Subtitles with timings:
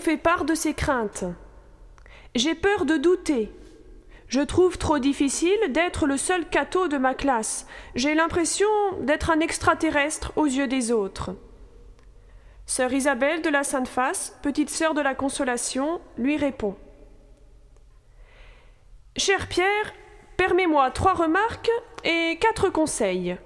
[0.00, 1.24] Fait part de ses craintes.
[2.34, 3.50] J'ai peur de douter.
[4.28, 7.66] Je trouve trop difficile d'être le seul cateau de ma classe.
[7.94, 8.68] J'ai l'impression
[9.00, 11.34] d'être un extraterrestre aux yeux des autres.
[12.66, 16.76] Sœur Isabelle de la Sainte Face, petite sœur de la Consolation, lui répond.
[19.16, 19.94] Cher Pierre,
[20.36, 21.70] permets-moi trois remarques
[22.04, 23.36] et quatre conseils.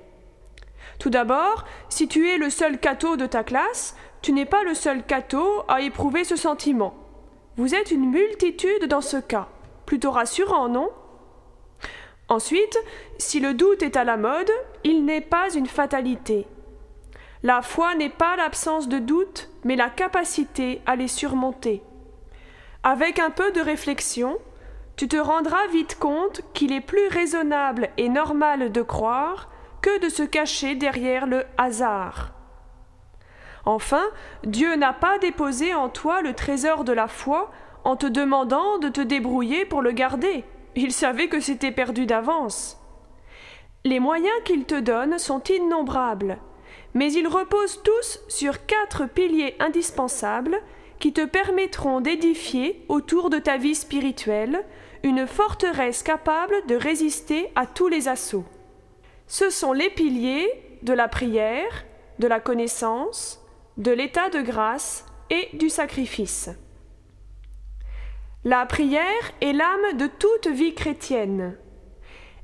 [0.98, 4.74] Tout d'abord, si tu es le seul cateau de ta classe, tu n'es pas le
[4.74, 6.94] seul cateau à éprouver ce sentiment.
[7.56, 9.48] Vous êtes une multitude dans ce cas.
[9.84, 10.90] Plutôt rassurant, non?
[12.28, 12.78] Ensuite,
[13.18, 14.50] si le doute est à la mode,
[14.84, 16.46] il n'est pas une fatalité.
[17.42, 21.82] La foi n'est pas l'absence de doute, mais la capacité à les surmonter.
[22.84, 24.38] Avec un peu de réflexion,
[24.96, 29.50] tu te rendras vite compte qu'il est plus raisonnable et normal de croire
[29.82, 32.32] que de se cacher derrière le hasard.
[33.64, 34.04] Enfin,
[34.44, 37.50] Dieu n'a pas déposé en toi le trésor de la foi
[37.84, 40.44] en te demandant de te débrouiller pour le garder.
[40.74, 42.78] Il savait que c'était perdu d'avance.
[43.84, 46.38] Les moyens qu'il te donne sont innombrables,
[46.94, 50.60] mais ils reposent tous sur quatre piliers indispensables
[50.98, 54.64] qui te permettront d'édifier autour de ta vie spirituelle
[55.02, 58.44] une forteresse capable de résister à tous les assauts.
[59.26, 60.48] Ce sont les piliers
[60.82, 61.84] de la prière,
[62.20, 63.41] de la connaissance,
[63.76, 66.50] de l'état de grâce et du sacrifice.
[68.44, 71.56] La prière est l'âme de toute vie chrétienne.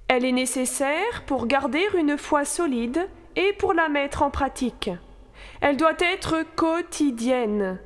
[0.06, 4.90] Elle est nécessaire pour garder une foi solide et pour la mettre en pratique.
[5.60, 7.80] Elle doit être quotidienne,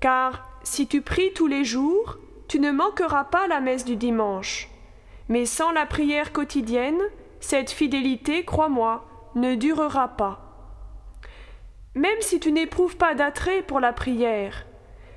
[0.00, 4.68] car si tu pries tous les jours, tu ne manqueras pas la messe du dimanche.
[5.28, 7.00] Mais sans la prière quotidienne,
[7.40, 10.47] cette fidélité, crois-moi, ne durera pas.
[11.98, 14.66] Même si tu n'éprouves pas d'attrait pour la prière,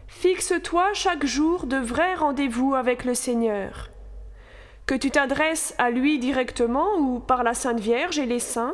[0.08, 3.92] fixe-toi chaque jour de vrais rendez-vous avec le Seigneur.
[4.88, 8.74] Que tu t'adresses à lui directement ou par la Sainte Vierge et les saints,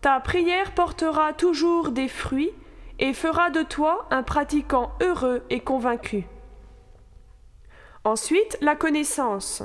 [0.00, 2.50] ta prière portera toujours des fruits
[2.98, 6.26] et fera de toi un pratiquant heureux et convaincu.
[8.02, 9.62] Ensuite, la connaissance.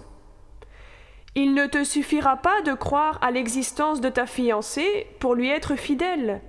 [1.33, 5.75] Il ne te suffira pas de croire à l'existence de ta fiancée pour lui être
[5.75, 6.43] fidèle.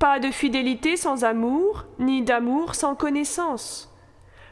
[0.00, 3.94] Pas de fidélité sans amour, ni d'amour sans connaissance.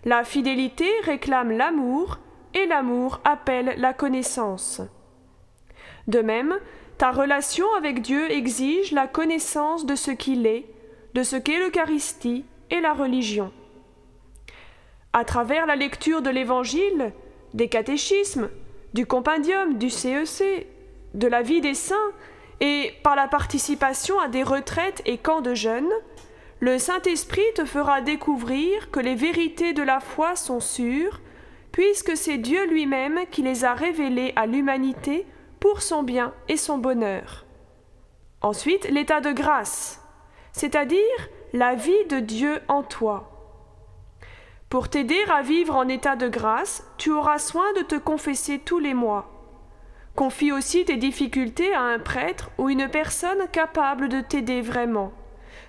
[0.05, 2.19] La fidélité réclame l'amour,
[2.53, 4.83] et l'amour appelle la connaissance.
[6.07, 6.59] De même,
[6.99, 10.67] ta relation avec Dieu exige la connaissance de ce qu'il est,
[11.15, 13.51] de ce qu'est l'Eucharistie et la religion.
[15.15, 17.15] À travers la lecture de l'Évangile,
[17.55, 18.51] des catéchismes,
[18.93, 20.65] du compendium, du CEC, e
[21.15, 22.13] de la vie des saints,
[22.61, 25.91] et par la participation à des retraites et camps de jeunes,
[26.61, 31.21] le Saint-Esprit te fera découvrir que les vérités de la foi sont sûres,
[31.71, 35.25] puisque c'est Dieu lui-même qui les a révélées à l'humanité
[35.61, 37.45] pour son bien et son bonheur.
[38.41, 40.03] Ensuite, l'état de grâce,
[40.53, 40.99] c'est-à-dire
[41.53, 43.31] la vie de Dieu en toi.
[44.69, 48.79] Pour t'aider à vivre en état de grâce, tu auras soin de te confesser tous
[48.79, 49.38] les mois.
[50.19, 55.13] Confie aussi tes difficultés à un prêtre ou une personne capable de t'aider vraiment.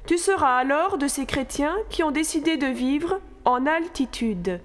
[0.08, 4.60] Tu seras alors de ces chrétiens qui ont décidé de vivre en altitude.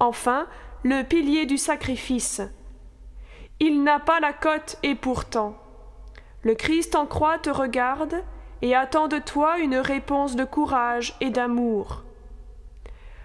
[0.00, 0.46] Enfin,
[0.82, 2.40] le pilier du sacrifice.
[3.60, 5.58] Il n'a pas la cote et pourtant.
[6.40, 8.24] Le Christ en croix te regarde
[8.62, 12.02] et attend de toi une réponse de courage et d'amour.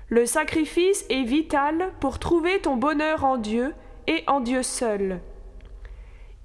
[0.10, 3.74] Le sacrifice est vital pour trouver ton bonheur en Dieu
[4.08, 5.20] et en Dieu seul.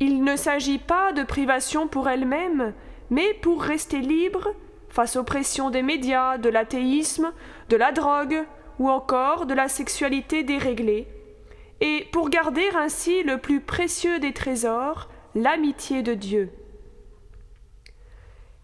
[0.00, 2.74] Il ne s'agit pas de privation pour elle-même,
[3.10, 4.52] mais pour rester libre
[4.88, 7.32] face aux pressions des médias, de l'athéisme,
[7.68, 8.44] de la drogue
[8.78, 11.08] ou encore de la sexualité déréglée,
[11.80, 16.50] et pour garder ainsi le plus précieux des trésors, l'amitié de Dieu.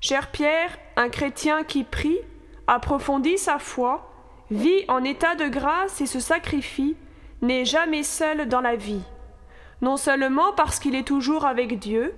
[0.00, 2.18] Cher Pierre, un chrétien qui prie,
[2.66, 4.10] approfondit sa foi,
[4.50, 6.96] vit en état de grâce et se sacrifie,
[7.42, 9.02] n'est jamais seul dans la vie,
[9.80, 12.14] non seulement parce qu'il est toujours avec Dieu,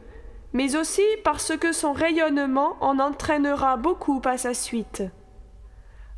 [0.52, 5.02] mais aussi parce que son rayonnement en entraînera beaucoup à sa suite.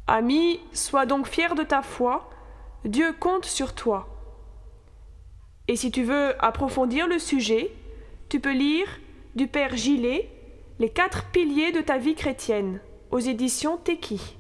[0.07, 2.29] Ami, sois donc fier de ta foi,
[2.85, 4.09] Dieu compte sur toi.
[5.69, 7.73] Et si tu veux approfondir le sujet,
[8.29, 8.89] tu peux lire
[9.35, 10.31] du Père Gillet
[10.79, 12.81] Les quatre piliers de ta vie chrétienne
[13.11, 14.37] aux éditions Teki.